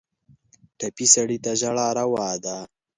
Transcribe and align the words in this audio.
ټپي 0.77 1.05
سړی 1.15 1.37
ته 1.43 1.51
ژړا 1.59 1.87
روا 1.99 2.29
ده. 2.43 2.57